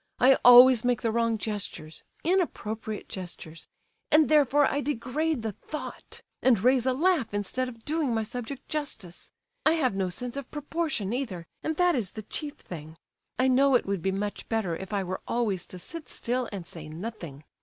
[0.17, 6.93] I always make the wrong gestures—inappropriate gestures—and therefore I degrade the Thought, and raise a
[6.93, 9.29] laugh instead of doing my subject justice.
[9.63, 12.97] I have no sense of proportion either, and that is the chief thing.
[13.37, 16.65] I know it would be much better if I were always to sit still and
[16.65, 17.43] say nothing.